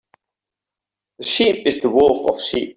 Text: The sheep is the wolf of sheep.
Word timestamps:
The 1.19 1.25
sheep 1.25 1.67
is 1.67 1.81
the 1.81 1.91
wolf 1.91 2.27
of 2.27 2.41
sheep. 2.41 2.69